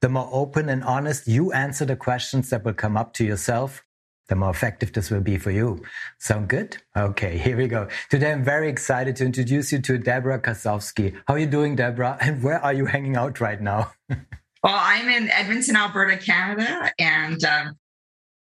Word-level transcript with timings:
The 0.00 0.08
more 0.08 0.28
open 0.32 0.68
and 0.68 0.84
honest 0.84 1.26
you 1.26 1.52
answer 1.52 1.84
the 1.84 1.96
questions 1.96 2.50
that 2.50 2.64
will 2.64 2.74
come 2.74 2.96
up 2.96 3.12
to 3.14 3.24
yourself, 3.24 3.82
the 4.28 4.36
more 4.36 4.50
effective 4.50 4.92
this 4.92 5.10
will 5.10 5.20
be 5.20 5.38
for 5.38 5.50
you. 5.50 5.82
Sound 6.18 6.48
good? 6.48 6.76
Okay, 6.96 7.36
here 7.44 7.56
we 7.56 7.66
go. 7.66 7.88
Today 8.08 8.30
I'm 8.30 8.44
very 8.44 8.68
excited 8.68 9.16
to 9.16 9.24
introduce 9.24 9.72
you 9.72 9.80
to 9.80 9.98
Debra 9.98 10.40
Kasowski. 10.40 11.16
How 11.26 11.34
are 11.34 11.38
you 11.38 11.46
doing, 11.46 11.74
Debra? 11.74 12.18
And 12.20 12.42
where 12.42 12.62
are 12.62 12.72
you 12.72 12.86
hanging 12.86 13.16
out 13.16 13.40
right 13.40 13.60
now? 13.60 13.92
well, 14.08 14.18
I'm 14.64 15.08
in 15.08 15.30
Edmonton, 15.30 15.74
Alberta, 15.74 16.16
Canada, 16.16 16.92
and 17.00 17.42
um, 17.44 17.76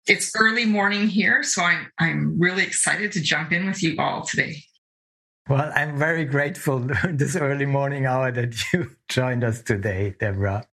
it's 0.05 0.35
early 0.35 0.65
morning 0.65 1.07
here, 1.07 1.43
so 1.43 1.61
I'm 1.63 1.87
I'm 1.97 2.39
really 2.39 2.63
excited 2.63 3.13
to 3.13 3.21
jump 3.21 3.53
in 3.53 3.67
with 3.67 3.81
you 3.81 3.95
all 3.99 4.25
today. 4.25 4.63
Well, 5.47 5.71
I'm 5.75 5.97
very 5.97 6.25
grateful 6.25 6.79
this 7.09 7.37
early 7.37 7.65
morning 7.65 8.05
hour 8.05 8.31
that 8.33 8.55
you 8.73 8.91
joined 9.07 9.45
us 9.45 9.61
today, 9.61 10.15
Debra. 10.19 10.67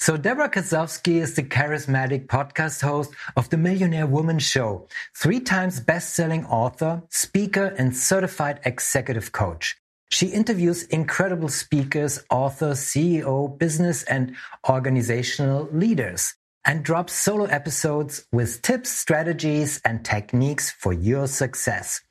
So 0.00 0.16
Debra 0.16 0.48
Kasowski 0.48 1.20
is 1.20 1.34
the 1.34 1.42
charismatic 1.42 2.26
podcast 2.26 2.80
host 2.80 3.12
of 3.36 3.50
the 3.50 3.58
Millionaire 3.58 4.06
Woman 4.06 4.38
Show, 4.38 4.88
three 5.14 5.40
times 5.40 5.78
best-selling 5.78 6.46
author, 6.46 7.02
speaker, 7.10 7.74
and 7.76 7.94
certified 7.94 8.60
executive 8.64 9.32
coach. 9.32 9.76
She 10.10 10.28
interviews 10.28 10.84
incredible 10.84 11.50
speakers, 11.50 12.24
authors, 12.30 12.80
CEO, 12.80 13.58
business, 13.58 14.02
and 14.04 14.34
organizational 14.66 15.68
leaders 15.70 16.34
and 16.64 16.84
drops 16.84 17.12
solo 17.14 17.44
episodes 17.46 18.26
with 18.32 18.60
tips, 18.62 18.90
strategies, 18.90 19.80
and 19.84 20.04
techniques 20.04 20.70
for 20.70 20.92
your 20.92 21.26
success. 21.26 22.02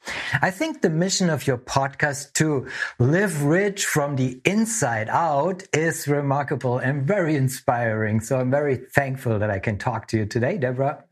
I 0.42 0.52
think 0.52 0.82
the 0.82 0.90
mission 0.90 1.30
of 1.30 1.46
your 1.46 1.58
podcast 1.58 2.34
to 2.34 2.68
live 3.00 3.44
rich 3.44 3.86
from 3.86 4.16
the 4.16 4.42
inside 4.46 5.10
out 5.10 5.64
is 5.74 6.08
remarkable 6.08 6.80
and 6.80 7.06
very 7.06 7.36
inspiring. 7.36 8.20
So 8.22 8.40
I'm 8.40 8.52
very 8.52 8.78
thankful 8.78 9.40
that 9.40 9.52
I 9.52 9.60
can 9.60 9.78
talk 9.78 10.08
to 10.10 10.18
you 10.18 10.26
today, 10.26 10.58
Debra. 10.58 11.04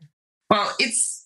Well, 0.50 0.72
it's 0.78 1.18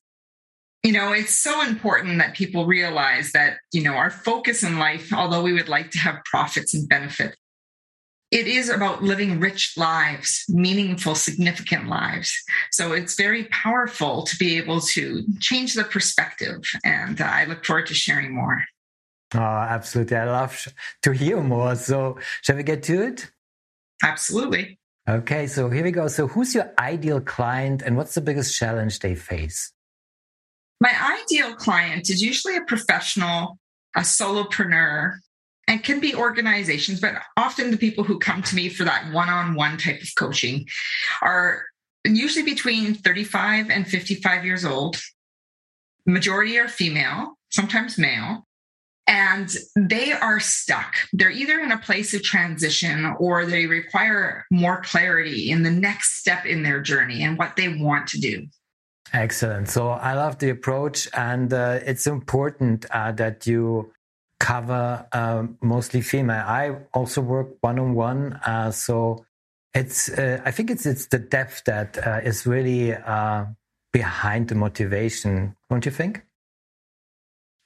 you 0.83 0.93
know, 0.93 1.13
it's 1.13 1.35
so 1.35 1.63
important 1.63 2.19
that 2.19 2.35
people 2.35 2.67
realize 2.67 3.31
that, 3.33 3.59
you 3.73 3.83
know, 3.83 3.93
our 3.93 4.11
focus 4.11 4.65
in 4.65 4.81
life, 4.81 5.13
although 5.13 5.43
we 5.43 5.53
would 5.53 5.69
like 5.69 5.93
to 5.93 5.99
have 5.99 6.17
profits 6.25 6.75
and 6.75 6.89
benefits, 6.89 7.37
it 8.33 8.49
is 8.49 8.71
about 8.71 9.03
living 9.03 9.39
rich 9.39 9.75
lives, 9.77 10.45
meaningful, 10.49 11.15
significant 11.15 11.87
lives. 11.89 12.33
So 12.71 12.93
it's 12.93 13.15
very 13.15 13.45
powerful 13.45 14.23
to 14.25 14.37
be 14.37 14.57
able 14.57 14.81
to 14.81 15.23
change 15.39 15.75
the 15.75 15.85
perspective. 15.85 16.63
And 16.83 17.21
uh, 17.21 17.25
I 17.25 17.45
look 17.45 17.65
forward 17.65 17.87
to 17.89 17.95
sharing 17.95 18.35
more. 18.35 18.65
Oh, 19.35 19.39
absolutely. 19.39 20.17
I 20.17 20.25
love 20.25 20.67
to 21.03 21.13
hear 21.13 21.43
more. 21.43 21.77
So, 21.77 22.19
shall 22.43 22.57
we 22.57 22.63
get 22.63 22.83
to 22.85 23.03
it? 23.03 23.31
Absolutely. 24.03 24.79
Okay, 25.09 25.47
so 25.47 25.69
here 25.71 25.85
we 25.85 25.91
go. 25.91 26.09
So, 26.09 26.27
who's 26.27 26.55
your 26.55 26.73
ideal 26.79 27.21
client 27.21 27.83
and 27.83 27.97
what's 27.97 28.15
the 28.15 28.21
biggest 28.21 28.59
challenge 28.59 28.99
they 28.99 29.15
face? 29.15 29.73
My 30.81 31.19
ideal 31.23 31.55
client 31.55 32.11
is 32.11 32.23
usually 32.23 32.57
a 32.57 32.63
professional, 32.63 33.59
a 33.97 34.01
solopreneur, 34.01 35.15
and 35.69 35.83
can 35.83 36.01
be 36.01 36.15
organizations, 36.15 37.01
but 37.01 37.15
often 37.37 37.71
the 37.71 37.77
people 37.77 38.05
who 38.05 38.19
come 38.19 38.43
to 38.43 38.57
me 38.57 38.69
for 38.69 38.85
that 38.85 39.13
one 39.13 39.29
on 39.29 39.55
one 39.55 39.79
type 39.79 40.03
of 40.03 40.09
coaching 40.17 40.67
are 41.23 41.65
usually 42.05 42.45
between 42.45 42.95
35 42.95 43.71
and 43.71 43.87
55 43.87 44.45
years 44.45 44.65
old. 44.65 45.01
Majority 46.05 46.59
are 46.59 46.69
female, 46.69 47.39
sometimes 47.51 47.97
male, 47.97 48.45
and 49.07 49.55
they 49.77 50.13
are 50.13 50.41
stuck. 50.41 50.95
They're 51.13 51.31
either 51.31 51.61
in 51.61 51.73
a 51.73 51.79
place 51.79 52.13
of 52.15 52.23
transition 52.23 53.15
or 53.19 53.47
they 53.47 53.67
require 53.67 54.45
more 54.51 54.81
clarity 54.83 55.51
in 55.51 55.63
the 55.63 55.71
next 55.71 56.19
step 56.19 56.45
in 56.45 56.63
their 56.63 56.81
journey 56.81 57.23
and 57.23 57.39
what 57.39 57.57
they 57.57 57.69
want 57.69 58.09
to 58.09 58.21
do. 58.21 58.47
Excellent. 59.13 59.69
So 59.69 59.91
I 59.91 60.15
love 60.15 60.39
the 60.39 60.51
approach, 60.51 61.07
and 61.13 61.53
uh, 61.53 61.81
it's 61.85 62.07
important 62.07 62.87
uh, 62.91 63.13
that 63.13 63.47
you 63.47 63.93
cover 64.43 65.07
um, 65.13 65.57
mostly 65.63 66.01
female. 66.01 66.45
I 66.45 66.77
also 66.93 67.21
work 67.21 67.49
one 67.61 67.79
on 67.79 67.95
one, 67.95 68.41
so 68.73 69.25
it's 69.73 70.11
uh, 70.11 70.41
I 70.45 70.51
think 70.51 70.71
it's 70.71 70.85
it's 70.85 71.07
the 71.07 71.19
depth 71.19 71.65
that 71.65 72.05
uh, 72.05 72.21
is 72.23 72.45
really 72.47 72.93
uh, 72.93 73.47
behind 73.93 74.49
the 74.49 74.55
motivation. 74.55 75.57
Don't 75.71 75.85
you 75.87 75.93
think? 75.93 76.23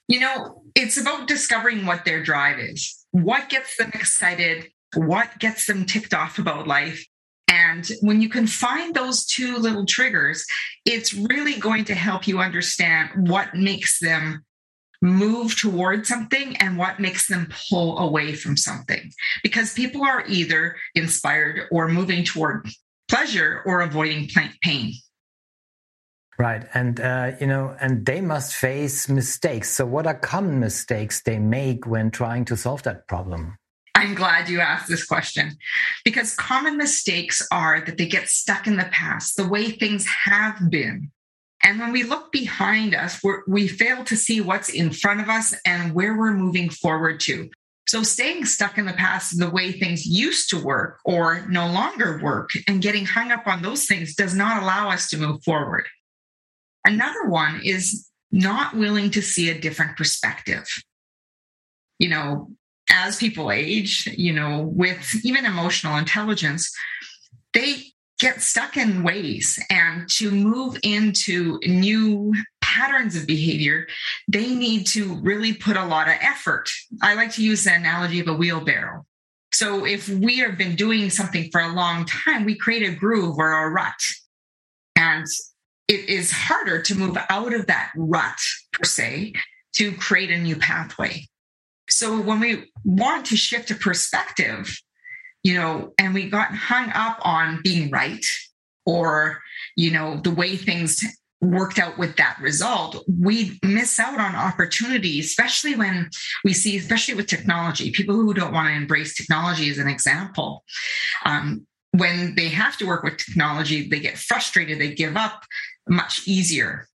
You 0.07 0.21
know, 0.21 0.61
it's 0.75 0.97
about 0.97 1.27
discovering 1.27 1.85
what 1.85 2.05
their 2.05 2.23
drive 2.23 2.59
is. 2.59 3.05
What 3.11 3.49
gets 3.49 3.75
them 3.77 3.91
excited? 3.93 4.69
What 4.95 5.39
gets 5.39 5.65
them 5.65 5.85
ticked 5.85 6.13
off 6.13 6.39
about 6.39 6.67
life? 6.67 7.05
And 7.49 7.89
when 8.01 8.21
you 8.21 8.29
can 8.29 8.45
find 8.45 8.93
those 8.93 9.25
two 9.25 9.57
little 9.57 9.85
triggers, 9.85 10.45
it's 10.85 11.13
really 11.13 11.59
going 11.59 11.85
to 11.85 11.95
help 11.95 12.27
you 12.27 12.39
understand 12.39 13.29
what 13.29 13.55
makes 13.55 13.99
them 13.99 14.45
move 15.01 15.55
towards 15.55 16.09
something 16.09 16.55
and 16.57 16.77
what 16.77 16.99
makes 16.99 17.27
them 17.27 17.49
pull 17.69 17.97
away 17.99 18.33
from 18.33 18.57
something. 18.57 19.11
Because 19.43 19.73
people 19.73 20.03
are 20.03 20.25
either 20.27 20.77
inspired 20.95 21.67
or 21.71 21.87
moving 21.87 22.23
toward 22.23 22.67
pleasure 23.07 23.61
or 23.65 23.81
avoiding 23.81 24.29
pain. 24.61 24.93
Right. 26.39 26.67
And, 26.73 26.99
uh, 26.99 27.31
you 27.41 27.47
know, 27.47 27.75
and 27.79 28.05
they 28.05 28.21
must 28.21 28.53
face 28.53 29.09
mistakes. 29.09 29.71
So, 29.71 29.87
what 29.87 30.05
are 30.05 30.13
common 30.13 30.59
mistakes 30.59 31.23
they 31.23 31.39
make 31.39 31.87
when 31.87 32.11
trying 32.11 32.45
to 32.45 32.55
solve 32.55 32.83
that 32.83 33.07
problem? 33.07 33.57
I'm 33.95 34.13
glad 34.13 34.47
you 34.47 34.59
asked 34.59 34.87
this 34.87 35.03
question 35.03 35.57
because 36.05 36.35
common 36.35 36.77
mistakes 36.77 37.41
are 37.51 37.81
that 37.81 37.97
they 37.97 38.05
get 38.05 38.29
stuck 38.29 38.67
in 38.67 38.77
the 38.77 38.85
past, 38.91 39.35
the 39.35 39.47
way 39.47 39.71
things 39.71 40.05
have 40.25 40.69
been, 40.69 41.09
and 41.63 41.79
when 41.79 41.91
we 41.91 42.03
look 42.03 42.31
behind 42.31 42.93
us, 42.93 43.19
we 43.47 43.67
fail 43.67 44.03
to 44.05 44.15
see 44.15 44.41
what's 44.41 44.69
in 44.69 44.91
front 44.91 45.21
of 45.21 45.29
us 45.29 45.55
and 45.65 45.93
where 45.93 46.15
we're 46.15 46.33
moving 46.33 46.69
forward 46.69 47.19
to. 47.21 47.49
So, 47.87 48.03
staying 48.03 48.45
stuck 48.45 48.77
in 48.77 48.85
the 48.85 48.93
past, 48.93 49.39
the 49.39 49.49
way 49.49 49.71
things 49.71 50.05
used 50.05 50.49
to 50.49 50.63
work 50.63 50.99
or 51.05 51.47
no 51.47 51.67
longer 51.67 52.19
work, 52.21 52.51
and 52.67 52.81
getting 52.81 53.05
hung 53.05 53.31
up 53.31 53.47
on 53.47 53.61
those 53.61 53.85
things 53.85 54.13
does 54.13 54.35
not 54.35 54.61
allow 54.61 54.89
us 54.89 55.09
to 55.09 55.17
move 55.17 55.41
forward. 55.43 55.87
Another 56.83 57.27
one 57.27 57.61
is 57.63 58.09
not 58.31 58.75
willing 58.75 59.09
to 59.11 59.21
see 59.21 59.49
a 59.49 59.59
different 59.59 59.97
perspective. 59.97 60.67
You 61.97 62.09
know, 62.09 62.51
as 62.91 63.17
people 63.17 63.51
age, 63.51 64.07
you 64.17 64.33
know, 64.33 64.61
with 64.61 65.15
even 65.23 65.45
emotional 65.45 65.97
intelligence, 65.97 66.73
they 67.53 67.83
get 68.19 68.41
stuck 68.41 68.77
in 68.77 69.03
ways 69.03 69.59
and 69.69 70.09
to 70.09 70.31
move 70.31 70.77
into 70.83 71.59
new 71.65 72.33
patterns 72.61 73.15
of 73.15 73.27
behavior, 73.27 73.87
they 74.27 74.53
need 74.53 74.85
to 74.87 75.15
really 75.21 75.53
put 75.53 75.77
a 75.77 75.85
lot 75.85 76.07
of 76.07 76.15
effort. 76.21 76.69
I 77.01 77.13
like 77.13 77.31
to 77.33 77.43
use 77.43 77.63
the 77.63 77.73
analogy 77.73 78.19
of 78.19 78.27
a 78.27 78.33
wheelbarrow. 78.33 79.05
So 79.53 79.85
if 79.85 80.09
we 80.09 80.37
have 80.39 80.57
been 80.57 80.75
doing 80.75 81.09
something 81.09 81.49
for 81.51 81.61
a 81.61 81.73
long 81.73 82.05
time, 82.05 82.45
we 82.45 82.57
create 82.57 82.87
a 82.87 82.93
groove 82.93 83.37
or 83.37 83.51
a 83.51 83.69
rut. 83.69 83.99
And 84.95 85.25
it 85.87 86.09
is 86.09 86.31
harder 86.31 86.81
to 86.81 86.95
move 86.95 87.17
out 87.29 87.53
of 87.53 87.67
that 87.67 87.91
rut, 87.95 88.39
per 88.73 88.83
se, 88.83 89.33
to 89.75 89.93
create 89.93 90.31
a 90.31 90.37
new 90.37 90.57
pathway. 90.57 91.27
So 91.89 92.19
when 92.19 92.39
we 92.39 92.71
want 92.83 93.25
to 93.27 93.37
shift 93.37 93.71
a 93.71 93.75
perspective, 93.75 94.77
you 95.47 95.53
know, 95.53 95.93
and 95.97 96.13
we 96.13 96.29
got 96.29 96.53
hung 96.53 96.91
up 96.93 97.19
on 97.21 97.61
being 97.63 97.89
right 97.89 98.25
or, 98.85 99.39
you 99.77 99.89
know, 99.89 100.19
the 100.19 100.29
way 100.29 100.57
things 100.57 101.01
worked 101.39 101.79
out 101.79 101.97
with 101.97 102.17
that 102.17 102.37
result, 102.41 103.01
we 103.07 103.57
miss 103.63 103.97
out 103.97 104.19
on 104.19 104.35
opportunities, 104.35 105.27
especially 105.27 105.73
when 105.73 106.09
we 106.43 106.51
see, 106.51 106.75
especially 106.75 107.13
with 107.13 107.27
technology, 107.27 107.91
people 107.91 108.15
who 108.15 108.33
don't 108.33 108.51
want 108.51 108.67
to 108.67 108.73
embrace 108.73 109.15
technology 109.15 109.69
as 109.69 109.77
an 109.77 109.87
example. 109.87 110.65
Um, 111.23 111.65
when 111.91 112.35
they 112.35 112.49
have 112.49 112.75
to 112.79 112.85
work 112.85 113.03
with 113.03 113.15
technology, 113.15 113.87
they 113.87 114.01
get 114.01 114.17
frustrated, 114.17 114.81
they 114.81 114.93
give 114.93 115.15
up 115.15 115.43
much 115.87 116.27
easier. 116.27 116.89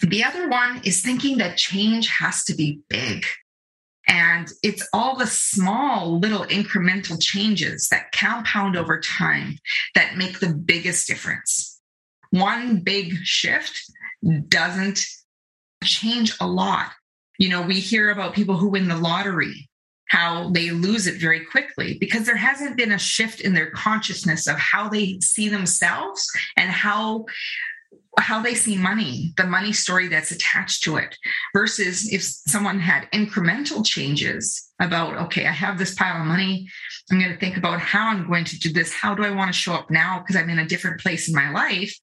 The 0.00 0.24
other 0.24 0.48
one 0.48 0.80
is 0.84 1.02
thinking 1.02 1.36
that 1.36 1.58
change 1.58 2.08
has 2.08 2.44
to 2.44 2.54
be 2.54 2.80
big. 2.88 3.26
And 4.06 4.48
it's 4.62 4.86
all 4.92 5.16
the 5.16 5.26
small 5.26 6.18
little 6.18 6.44
incremental 6.46 7.20
changes 7.20 7.88
that 7.90 8.12
compound 8.12 8.76
over 8.76 9.00
time 9.00 9.58
that 9.94 10.16
make 10.16 10.40
the 10.40 10.54
biggest 10.54 11.06
difference. 11.06 11.80
One 12.30 12.80
big 12.80 13.14
shift 13.22 13.80
doesn't 14.48 15.00
change 15.82 16.36
a 16.40 16.46
lot. 16.46 16.90
You 17.38 17.48
know, 17.48 17.62
we 17.62 17.80
hear 17.80 18.10
about 18.10 18.34
people 18.34 18.56
who 18.56 18.68
win 18.68 18.88
the 18.88 18.96
lottery, 18.96 19.68
how 20.08 20.50
they 20.50 20.70
lose 20.70 21.06
it 21.06 21.20
very 21.20 21.44
quickly 21.44 21.96
because 21.98 22.26
there 22.26 22.36
hasn't 22.36 22.76
been 22.76 22.92
a 22.92 22.98
shift 22.98 23.40
in 23.40 23.54
their 23.54 23.70
consciousness 23.70 24.46
of 24.46 24.56
how 24.56 24.88
they 24.88 25.18
see 25.20 25.48
themselves 25.48 26.30
and 26.56 26.70
how 26.70 27.24
how 28.18 28.40
they 28.40 28.54
see 28.54 28.76
money, 28.76 29.32
the 29.36 29.46
money 29.46 29.72
story 29.72 30.08
that's 30.08 30.30
attached 30.30 30.82
to 30.84 30.96
it, 30.96 31.16
versus 31.54 32.12
if 32.12 32.22
someone 32.22 32.80
had 32.80 33.10
incremental 33.12 33.84
changes 33.84 34.70
about, 34.80 35.16
okay, 35.26 35.46
I 35.46 35.52
have 35.52 35.78
this 35.78 35.94
pile 35.94 36.20
of 36.20 36.26
money. 36.26 36.68
I'm 37.10 37.18
going 37.18 37.32
to 37.32 37.38
think 37.38 37.56
about 37.56 37.80
how 37.80 38.08
I'm 38.08 38.26
going 38.26 38.44
to 38.46 38.58
do 38.58 38.72
this. 38.72 38.92
How 38.92 39.14
do 39.14 39.24
I 39.24 39.30
want 39.30 39.52
to 39.52 39.58
show 39.58 39.74
up 39.74 39.90
now? 39.90 40.20
Because 40.20 40.36
I'm 40.36 40.50
in 40.50 40.58
a 40.58 40.66
different 40.66 41.00
place 41.00 41.28
in 41.28 41.34
my 41.34 41.50
life. 41.50 41.94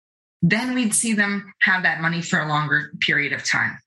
Then 0.42 0.74
we'd 0.74 0.94
see 0.94 1.14
them 1.14 1.54
have 1.62 1.84
that 1.84 2.02
money 2.02 2.22
for 2.22 2.40
a 2.40 2.48
longer 2.48 2.92
period 3.00 3.34
of 3.34 3.44
time 3.44 3.78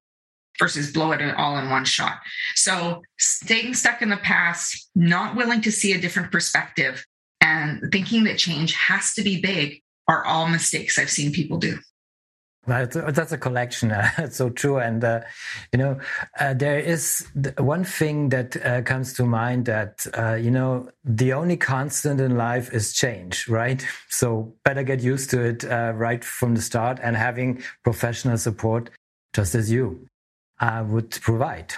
versus 0.58 0.92
blow 0.92 1.12
it 1.12 1.20
all 1.34 1.58
in 1.58 1.68
one 1.68 1.84
shot. 1.84 2.18
So 2.54 3.02
staying 3.18 3.74
stuck 3.74 4.02
in 4.02 4.08
the 4.08 4.16
past, 4.18 4.88
not 4.94 5.34
willing 5.34 5.60
to 5.62 5.72
see 5.72 5.92
a 5.92 6.00
different 6.00 6.30
perspective, 6.30 7.04
and 7.40 7.90
thinking 7.90 8.24
that 8.24 8.38
change 8.38 8.74
has 8.74 9.14
to 9.14 9.22
be 9.22 9.40
big 9.40 9.82
are 10.06 10.24
all 10.24 10.48
mistakes 10.48 10.98
I've 10.98 11.10
seen 11.10 11.32
people 11.32 11.58
do. 11.58 11.78
That's 12.66 13.32
a 13.32 13.38
collection. 13.38 13.88
That's 14.16 14.36
so 14.36 14.50
true. 14.50 14.78
And, 14.78 15.04
uh, 15.04 15.20
you 15.72 15.78
know, 15.78 15.98
uh, 16.38 16.54
there 16.54 16.78
is 16.78 17.26
one 17.58 17.84
thing 17.84 18.30
that 18.30 18.56
uh, 18.64 18.82
comes 18.82 19.12
to 19.14 19.24
mind 19.24 19.66
that, 19.66 20.06
uh, 20.16 20.34
you 20.34 20.50
know, 20.50 20.88
the 21.04 21.32
only 21.32 21.56
constant 21.56 22.20
in 22.20 22.36
life 22.36 22.72
is 22.72 22.94
change, 22.94 23.48
right? 23.48 23.84
So 24.08 24.54
better 24.64 24.82
get 24.82 25.00
used 25.02 25.30
to 25.30 25.40
it 25.42 25.64
uh, 25.64 25.92
right 25.94 26.24
from 26.24 26.54
the 26.54 26.62
start 26.62 26.98
and 27.02 27.16
having 27.16 27.62
professional 27.82 28.38
support, 28.38 28.90
just 29.34 29.54
as 29.54 29.70
you 29.70 30.06
uh, 30.60 30.84
would 30.86 31.10
provide. 31.10 31.74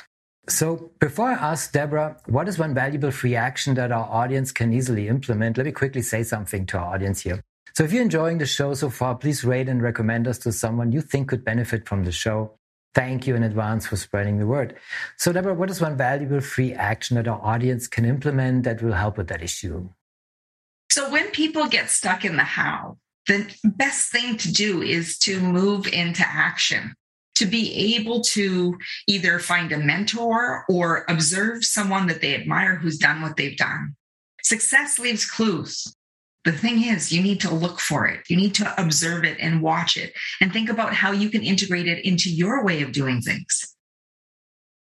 So 0.48 0.92
before 1.00 1.30
I 1.30 1.34
ask 1.34 1.72
Debra, 1.72 2.18
what 2.26 2.48
is 2.48 2.58
one 2.58 2.72
valuable 2.72 3.10
free 3.10 3.34
action 3.34 3.74
that 3.74 3.90
our 3.90 4.08
audience 4.08 4.52
can 4.52 4.72
easily 4.72 5.08
implement? 5.08 5.56
Let 5.56 5.66
me 5.66 5.72
quickly 5.72 6.02
say 6.02 6.22
something 6.22 6.66
to 6.66 6.78
our 6.78 6.94
audience 6.94 7.22
here. 7.22 7.42
So 7.76 7.84
if 7.84 7.92
you're 7.92 8.00
enjoying 8.00 8.38
the 8.38 8.46
show 8.46 8.72
so 8.72 8.88
far, 8.88 9.14
please 9.16 9.44
rate 9.44 9.68
and 9.68 9.82
recommend 9.82 10.26
us 10.26 10.38
to 10.38 10.52
someone 10.52 10.92
you 10.92 11.02
think 11.02 11.28
could 11.28 11.44
benefit 11.44 11.86
from 11.86 12.04
the 12.04 12.10
show. 12.10 12.52
Thank 12.94 13.26
you 13.26 13.36
in 13.36 13.42
advance 13.42 13.86
for 13.86 13.96
spreading 13.96 14.38
the 14.38 14.46
word. 14.46 14.78
So, 15.18 15.30
Debra, 15.30 15.52
what 15.52 15.68
is 15.68 15.82
one 15.82 15.94
valuable 15.94 16.40
free 16.40 16.72
action 16.72 17.16
that 17.16 17.28
our 17.28 17.38
audience 17.44 17.86
can 17.86 18.06
implement 18.06 18.64
that 18.64 18.80
will 18.80 18.94
help 18.94 19.18
with 19.18 19.28
that 19.28 19.42
issue? 19.42 19.90
So, 20.90 21.10
when 21.10 21.30
people 21.32 21.66
get 21.66 21.90
stuck 21.90 22.24
in 22.24 22.36
the 22.36 22.44
how, 22.44 22.96
the 23.26 23.54
best 23.62 24.10
thing 24.10 24.38
to 24.38 24.50
do 24.50 24.80
is 24.80 25.18
to 25.18 25.38
move 25.38 25.86
into 25.86 26.24
action, 26.26 26.94
to 27.34 27.44
be 27.44 27.94
able 27.94 28.22
to 28.22 28.78
either 29.06 29.38
find 29.38 29.70
a 29.70 29.78
mentor 29.78 30.64
or 30.70 31.04
observe 31.10 31.62
someone 31.62 32.06
that 32.06 32.22
they 32.22 32.34
admire 32.34 32.76
who's 32.76 32.96
done 32.96 33.20
what 33.20 33.36
they've 33.36 33.58
done. 33.58 33.96
Success 34.42 34.98
leaves 34.98 35.30
clues 35.30 35.95
the 36.46 36.52
thing 36.52 36.84
is, 36.84 37.12
you 37.12 37.20
need 37.20 37.40
to 37.40 37.52
look 37.52 37.80
for 37.80 38.06
it. 38.06 38.20
You 38.30 38.36
need 38.36 38.54
to 38.54 38.80
observe 38.80 39.24
it 39.24 39.36
and 39.40 39.60
watch 39.60 39.96
it 39.96 40.14
and 40.40 40.52
think 40.52 40.70
about 40.70 40.94
how 40.94 41.10
you 41.10 41.28
can 41.28 41.42
integrate 41.42 41.88
it 41.88 42.04
into 42.06 42.30
your 42.30 42.64
way 42.64 42.82
of 42.82 42.92
doing 42.92 43.20
things. 43.20 43.74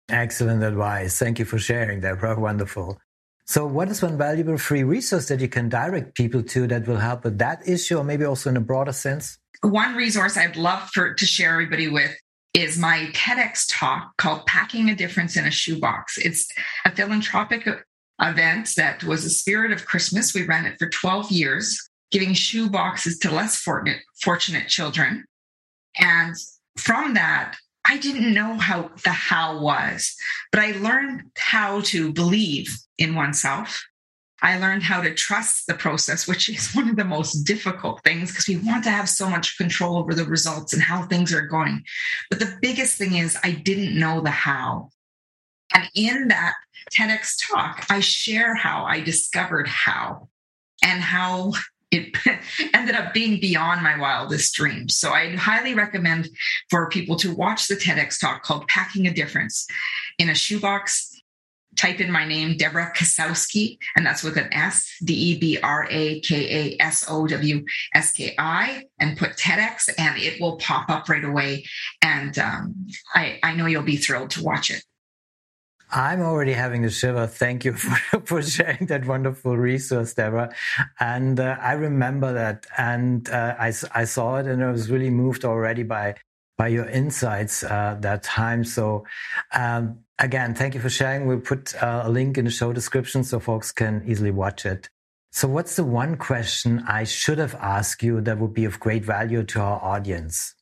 Excellent 0.07 0.63
advice. 0.63 1.19
Thank 1.19 1.39
you 1.39 1.45
for 1.45 1.59
sharing, 1.59 1.99
that. 2.01 2.39
Wonderful. 2.39 2.97
So, 3.45 3.65
what 3.65 3.89
is 3.89 4.01
one 4.01 4.17
valuable 4.17 4.57
free 4.57 4.83
resource 4.83 5.27
that 5.27 5.41
you 5.41 5.49
can 5.49 5.67
direct 5.67 6.15
people 6.15 6.41
to 6.41 6.67
that 6.67 6.87
will 6.87 6.97
help 6.97 7.25
with 7.25 7.37
that 7.39 7.67
issue, 7.67 7.97
or 7.97 8.03
maybe 8.05 8.23
also 8.23 8.49
in 8.49 8.55
a 8.55 8.61
broader 8.61 8.93
sense? 8.93 9.37
One 9.61 9.93
resource 9.95 10.37
I'd 10.37 10.55
love 10.55 10.89
for 10.93 11.13
to 11.13 11.25
share 11.25 11.51
everybody 11.51 11.89
with 11.89 12.15
is 12.53 12.77
my 12.77 13.09
TEDx 13.13 13.65
talk 13.69 14.15
called 14.17 14.45
"Packing 14.45 14.89
a 14.89 14.95
Difference 14.95 15.35
in 15.35 15.45
a 15.45 15.51
Shoebox." 15.51 16.17
It's 16.17 16.47
a 16.85 16.95
philanthropic 16.95 17.67
event 18.21 18.69
that 18.77 19.03
was 19.03 19.25
a 19.25 19.29
spirit 19.29 19.71
of 19.71 19.85
Christmas. 19.85 20.33
We 20.33 20.45
ran 20.45 20.65
it 20.65 20.77
for 20.77 20.89
12 20.89 21.31
years, 21.31 21.89
giving 22.11 22.33
shoe 22.33 22.69
boxes 22.69 23.17
to 23.19 23.31
less 23.31 23.57
fortunate, 23.57 24.01
fortunate 24.21 24.67
children. 24.67 25.25
And 25.97 26.35
from 26.77 27.13
that, 27.15 27.55
I 27.85 27.97
didn't 27.97 28.33
know 28.33 28.55
how 28.55 28.91
the 29.03 29.09
how 29.09 29.59
was, 29.59 30.15
but 30.51 30.61
I 30.61 30.71
learned 30.73 31.23
how 31.37 31.81
to 31.81 32.13
believe 32.13 32.77
in 32.97 33.15
oneself. 33.15 33.83
I 34.43 34.57
learned 34.57 34.83
how 34.83 35.01
to 35.01 35.13
trust 35.13 35.67
the 35.67 35.75
process, 35.75 36.27
which 36.27 36.49
is 36.49 36.73
one 36.73 36.89
of 36.89 36.95
the 36.95 37.05
most 37.05 37.43
difficult 37.43 38.03
things 38.03 38.31
because 38.31 38.47
we 38.47 38.57
want 38.57 38.83
to 38.85 38.89
have 38.91 39.09
so 39.09 39.29
much 39.29 39.57
control 39.57 39.97
over 39.97 40.13
the 40.13 40.25
results 40.25 40.73
and 40.73 40.81
how 40.81 41.03
things 41.03 41.33
are 41.33 41.45
going. 41.45 41.83
But 42.29 42.39
the 42.39 42.57
biggest 42.61 42.97
thing 42.97 43.15
is, 43.15 43.37
I 43.43 43.51
didn't 43.51 43.99
know 43.99 44.21
the 44.21 44.31
how. 44.31 44.89
And 45.73 45.89
in 45.95 46.27
that 46.29 46.53
TEDx 46.91 47.35
talk, 47.49 47.85
I 47.89 47.99
share 47.99 48.55
how 48.55 48.85
I 48.85 49.01
discovered 49.01 49.67
how 49.67 50.29
and 50.83 51.01
how 51.01 51.53
it 51.91 52.15
ended 52.73 52.95
up 52.95 53.13
being 53.13 53.39
beyond 53.39 53.83
my 53.83 53.99
wildest 53.99 54.53
dreams. 54.55 54.95
So 54.95 55.11
I 55.11 55.35
highly 55.35 55.73
recommend 55.73 56.29
for 56.69 56.89
people 56.89 57.17
to 57.17 57.35
watch 57.35 57.67
the 57.67 57.75
TEDx 57.75 58.19
talk 58.19 58.43
called 58.43 58.67
Packing 58.67 59.07
a 59.07 59.13
Difference 59.13 59.67
in 60.17 60.29
a 60.29 60.35
shoebox. 60.35 61.09
Type 61.77 62.01
in 62.01 62.11
my 62.11 62.25
name, 62.25 62.57
Debra 62.57 62.91
Kasowski, 62.93 63.77
and 63.95 64.05
that's 64.05 64.23
with 64.23 64.35
an 64.35 64.53
S, 64.53 64.93
D 65.05 65.13
E 65.13 65.39
B 65.39 65.57
R 65.63 65.87
A 65.89 66.19
K 66.19 66.75
A 66.77 66.83
S 66.83 67.05
O 67.09 67.25
W 67.27 67.63
S 67.95 68.11
K 68.11 68.35
I, 68.37 68.83
and 68.99 69.17
put 69.17 69.37
TEDx, 69.37 69.89
and 69.97 70.21
it 70.21 70.41
will 70.41 70.57
pop 70.57 70.89
up 70.89 71.07
right 71.07 71.23
away. 71.23 71.63
And 72.01 72.37
um, 72.37 72.87
I, 73.15 73.39
I 73.41 73.55
know 73.55 73.67
you'll 73.67 73.83
be 73.83 73.95
thrilled 73.95 74.31
to 74.31 74.43
watch 74.43 74.69
it. 74.69 74.83
I'm 75.91 76.21
already 76.21 76.53
having 76.53 76.85
a 76.85 76.89
shiver. 76.89 77.27
Thank 77.27 77.65
you 77.65 77.73
for, 77.77 78.21
for 78.21 78.41
sharing 78.41 78.85
that 78.87 79.05
wonderful 79.05 79.57
resource, 79.57 80.13
Debra. 80.13 80.53
And 80.99 81.39
uh, 81.39 81.57
I 81.59 81.73
remember 81.73 82.33
that, 82.33 82.65
and 82.77 83.29
uh, 83.29 83.55
I, 83.59 83.73
I 83.93 84.05
saw 84.05 84.37
it, 84.37 84.47
and 84.47 84.63
I 84.63 84.71
was 84.71 84.89
really 84.89 85.09
moved 85.09 85.45
already 85.45 85.83
by 85.83 86.15
by 86.57 86.67
your 86.67 86.85
insights 86.85 87.63
uh, 87.63 87.97
that 88.01 88.21
time. 88.21 88.63
So 88.63 89.03
um, 89.51 89.97
again, 90.19 90.53
thank 90.53 90.75
you 90.75 90.79
for 90.79 90.91
sharing. 90.91 91.25
We'll 91.25 91.39
put 91.39 91.73
uh, 91.81 92.03
a 92.05 92.09
link 92.09 92.37
in 92.37 92.45
the 92.45 92.51
show 92.51 92.71
description 92.71 93.23
so 93.23 93.39
folks 93.39 93.71
can 93.71 94.03
easily 94.05 94.29
watch 94.29 94.65
it. 94.65 94.87
So, 95.31 95.47
what's 95.47 95.75
the 95.77 95.83
one 95.83 96.17
question 96.17 96.83
I 96.87 97.05
should 97.05 97.37
have 97.37 97.55
asked 97.55 98.03
you 98.03 98.21
that 98.21 98.37
would 98.37 98.53
be 98.53 98.65
of 98.65 98.79
great 98.79 99.03
value 99.05 99.43
to 99.43 99.61
our 99.61 99.81
audience? 99.81 100.53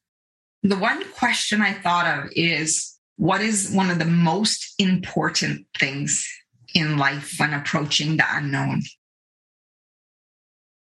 The 0.62 0.77
one 0.77 1.03
question 1.13 1.62
I 1.62 1.74
thought 1.74 2.06
of 2.06 2.32
is 2.36 2.88
what 3.20 3.42
is 3.42 3.70
one 3.70 3.90
of 3.92 4.00
the 4.00 4.06
most 4.06 4.76
important 4.80 5.68
things 5.78 6.26
in 6.74 6.98
life 6.98 7.36
when 7.38 7.54
approaching 7.54 8.16
the 8.16 8.24
unknown? 8.26 8.82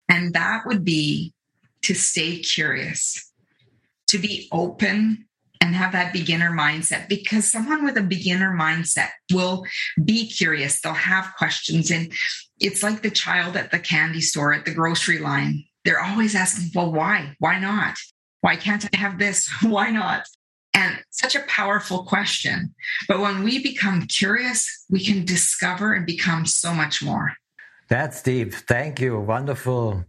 And 0.07 0.33
that 0.33 0.65
would 0.65 0.85
be 0.85 1.33
to 1.81 1.93
stay 1.93 2.37
curious, 2.37 3.29
to 4.07 4.17
be 4.17 4.47
open 4.53 5.25
and 5.59 5.75
have 5.75 5.91
that 5.91 6.13
beginner 6.13 6.49
mindset 6.49 7.09
because 7.09 7.51
someone 7.51 7.83
with 7.83 7.97
a 7.97 8.01
beginner 8.01 8.55
mindset 8.57 9.09
will 9.33 9.65
be 10.01 10.25
curious. 10.25 10.79
They'll 10.79 10.93
have 10.93 11.33
questions. 11.37 11.91
And 11.91 12.13
it's 12.57 12.81
like 12.81 13.01
the 13.01 13.11
child 13.11 13.57
at 13.57 13.71
the 13.71 13.79
candy 13.79 14.21
store, 14.21 14.53
at 14.53 14.63
the 14.63 14.73
grocery 14.73 15.19
line. 15.19 15.65
They're 15.83 15.99
always 15.99 16.35
asking, 16.35 16.71
well, 16.73 16.93
why? 16.93 17.35
Why 17.39 17.59
not? 17.59 17.95
Why 18.39 18.55
can't 18.55 18.87
I 18.93 18.95
have 18.95 19.19
this? 19.19 19.49
Why 19.61 19.89
not? 19.89 20.23
And 20.73 20.97
such 21.11 21.35
a 21.35 21.41
powerful 21.41 22.03
question. 22.03 22.73
But 23.07 23.19
when 23.19 23.43
we 23.43 23.61
become 23.61 24.07
curious, 24.07 24.85
we 24.89 25.03
can 25.05 25.23
discover 25.25 25.93
and 25.93 26.05
become 26.05 26.45
so 26.45 26.73
much 26.73 27.03
more. 27.03 27.33
That's 27.89 28.23
deep. 28.23 28.53
Thank 28.53 28.99
you. 28.99 29.19
Wonderful. 29.19 30.05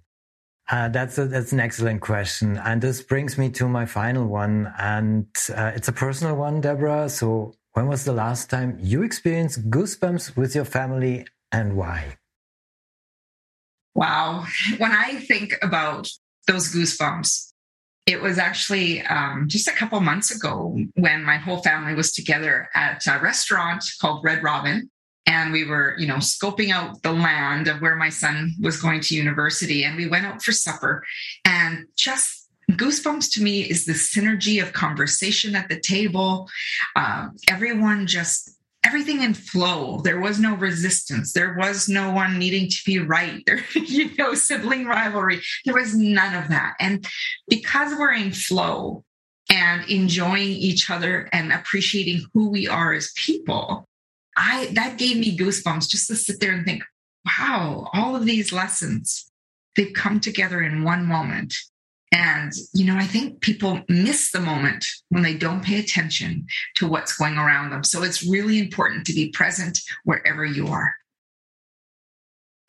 Uh, 0.70 0.88
that's 0.88 1.18
a, 1.18 1.26
that's 1.26 1.52
an 1.52 1.60
excellent 1.60 2.00
question, 2.00 2.56
and 2.56 2.80
this 2.80 3.02
brings 3.02 3.36
me 3.36 3.50
to 3.50 3.68
my 3.68 3.84
final 3.84 4.26
one, 4.26 4.72
and 4.78 5.26
uh, 5.54 5.72
it's 5.74 5.88
a 5.88 5.92
personal 5.92 6.36
one, 6.36 6.62
Debra. 6.62 7.10
So, 7.10 7.54
when 7.74 7.86
was 7.86 8.06
the 8.06 8.14
last 8.14 8.48
time 8.48 8.78
you 8.80 9.02
experienced 9.02 9.68
goosebumps 9.68 10.38
with 10.38 10.54
your 10.54 10.64
family, 10.64 11.26
and 11.52 11.76
why? 11.76 12.16
Wow, 13.94 14.46
when 14.78 14.90
I 14.90 15.16
think 15.16 15.54
about 15.60 16.08
those 16.46 16.74
goosebumps, 16.74 17.52
it 18.06 18.20
was 18.20 18.38
actually 18.38 19.00
um, 19.02 19.46
just 19.48 19.66
a 19.66 19.72
couple 19.72 19.98
months 20.00 20.34
ago 20.34 20.78
when 20.94 21.24
my 21.24 21.36
whole 21.36 21.62
family 21.62 21.94
was 21.94 22.12
together 22.12 22.68
at 22.74 23.06
a 23.06 23.18
restaurant 23.20 23.82
called 24.00 24.24
Red 24.24 24.42
Robin. 24.42 24.90
And 25.26 25.52
we 25.52 25.64
were, 25.64 25.96
you 25.98 26.06
know, 26.06 26.16
scoping 26.16 26.70
out 26.70 27.02
the 27.02 27.12
land 27.12 27.66
of 27.66 27.80
where 27.80 27.96
my 27.96 28.10
son 28.10 28.52
was 28.60 28.80
going 28.80 29.00
to 29.00 29.16
university. 29.16 29.82
And 29.84 29.96
we 29.96 30.06
went 30.06 30.26
out 30.26 30.42
for 30.42 30.52
supper. 30.52 31.02
And 31.46 31.86
just 31.96 32.46
goosebumps 32.72 33.32
to 33.32 33.42
me 33.42 33.62
is 33.62 33.86
the 33.86 33.94
synergy 33.94 34.62
of 34.62 34.74
conversation 34.74 35.56
at 35.56 35.70
the 35.70 35.80
table. 35.80 36.46
Um, 36.94 37.36
everyone 37.48 38.06
just 38.06 38.53
everything 38.84 39.22
in 39.22 39.34
flow. 39.34 40.00
There 40.02 40.20
was 40.20 40.38
no 40.38 40.54
resistance. 40.54 41.32
There 41.32 41.56
was 41.58 41.88
no 41.88 42.12
one 42.12 42.38
needing 42.38 42.68
to 42.68 42.82
be 42.84 42.98
right. 42.98 43.42
There, 43.46 43.64
you 43.74 44.14
know, 44.16 44.34
sibling 44.34 44.86
rivalry. 44.86 45.40
There 45.64 45.74
was 45.74 45.94
none 45.96 46.34
of 46.34 46.48
that. 46.48 46.74
And 46.80 47.06
because 47.48 47.92
we're 47.98 48.14
in 48.14 48.32
flow 48.32 49.04
and 49.50 49.88
enjoying 49.88 50.48
each 50.48 50.90
other 50.90 51.28
and 51.32 51.52
appreciating 51.52 52.24
who 52.32 52.50
we 52.50 52.68
are 52.68 52.92
as 52.92 53.12
people, 53.16 53.86
I 54.36 54.70
that 54.72 54.98
gave 54.98 55.16
me 55.16 55.36
goosebumps 55.36 55.88
just 55.88 56.08
to 56.08 56.16
sit 56.16 56.40
there 56.40 56.52
and 56.52 56.64
think, 56.64 56.82
wow, 57.24 57.88
all 57.92 58.16
of 58.16 58.24
these 58.24 58.52
lessons, 58.52 59.30
they've 59.76 59.92
come 59.92 60.20
together 60.20 60.62
in 60.62 60.84
one 60.84 61.06
moment. 61.06 61.54
And, 62.14 62.52
you 62.72 62.84
know, 62.84 62.96
I 62.96 63.06
think 63.06 63.40
people 63.40 63.80
miss 63.88 64.30
the 64.30 64.38
moment 64.38 64.86
when 65.08 65.24
they 65.24 65.34
don't 65.34 65.64
pay 65.64 65.80
attention 65.80 66.46
to 66.76 66.86
what's 66.86 67.16
going 67.16 67.38
around 67.38 67.70
them. 67.70 67.82
So 67.82 68.04
it's 68.04 68.24
really 68.24 68.60
important 68.60 69.04
to 69.06 69.12
be 69.12 69.30
present 69.30 69.80
wherever 70.04 70.44
you 70.44 70.68
are. 70.68 70.94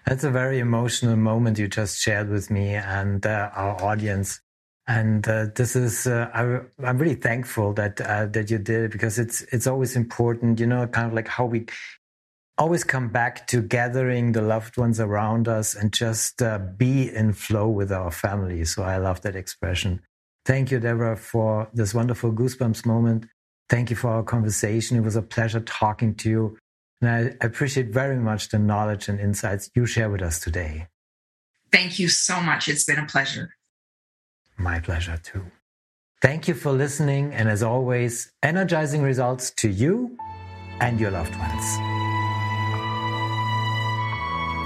That's 0.07 0.23
a 0.23 0.31
very 0.31 0.57
emotional 0.57 1.15
moment 1.15 1.59
you 1.59 1.67
just 1.67 1.99
shared 1.99 2.29
with 2.29 2.49
me 2.49 2.73
and 2.73 3.23
uh, 3.23 3.51
our 3.53 3.79
audience. 3.83 4.41
And 4.87 5.27
uh, 5.27 5.47
this 5.53 5.75
is, 5.75 6.07
uh, 6.07 6.29
I, 6.33 6.87
am 6.87 6.97
really 6.97 7.15
thankful 7.15 7.73
that 7.73 8.01
uh, 8.01 8.25
that 8.27 8.49
you 8.49 8.57
did 8.57 8.85
it 8.85 8.91
because 8.91 9.17
it's 9.17 9.41
it's 9.51 9.65
always 9.65 9.95
important, 9.95 10.59
you 10.59 10.67
know, 10.67 10.85
kind 10.85 11.07
of 11.07 11.13
like 11.13 11.27
how 11.27 11.45
we 11.45 11.65
always 12.57 12.83
come 12.83 13.09
back 13.09 13.47
to 13.47 13.61
gathering 13.61 14.31
the 14.31 14.41
loved 14.41 14.77
ones 14.77 14.99
around 14.99 15.47
us 15.47 15.75
and 15.75 15.91
just 15.91 16.41
uh, 16.41 16.59
be 16.77 17.13
in 17.13 17.33
flow 17.33 17.67
with 17.67 17.91
our 17.91 18.11
family. 18.11 18.63
So 18.65 18.83
I 18.83 18.97
love 18.97 19.21
that 19.21 19.35
expression. 19.35 20.01
Thank 20.45 20.71
you, 20.71 20.79
Debra, 20.79 21.17
for 21.17 21.67
this 21.73 21.93
wonderful 21.93 22.31
goosebumps 22.31 22.85
moment. 22.85 23.25
Thank 23.67 23.89
you 23.89 23.95
for 23.95 24.09
our 24.09 24.23
conversation. 24.23 24.95
It 24.95 25.01
was 25.01 25.15
a 25.15 25.21
pleasure 25.21 25.59
talking 25.59 26.15
to 26.15 26.29
you. 26.29 26.57
And 27.01 27.09
I 27.09 27.45
appreciate 27.45 27.89
very 27.89 28.17
much 28.17 28.49
the 28.49 28.59
knowledge 28.59 29.09
and 29.09 29.19
insights 29.19 29.69
you 29.75 29.85
share 29.85 30.09
with 30.09 30.21
us 30.21 30.39
today. 30.39 30.87
Thank 31.71 31.99
you 31.99 32.07
so 32.07 32.39
much. 32.39 32.67
It's 32.67 32.85
been 32.85 32.99
a 32.99 33.05
pleasure. 33.05 33.55
My 34.57 34.79
pleasure 34.79 35.19
too. 35.21 35.45
Thank 36.21 36.47
you 36.47 36.53
for 36.53 36.71
listening. 36.71 37.33
And 37.33 37.49
as 37.49 37.61
always, 37.61 38.31
energizing 38.41 39.01
results 39.01 39.51
to 39.57 39.69
you 39.69 40.17
and 40.79 40.99
your 40.99 41.11
loved 41.11 41.35
ones. 41.37 41.94